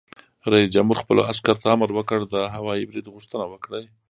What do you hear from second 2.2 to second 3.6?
د هوايي برید غوښتنه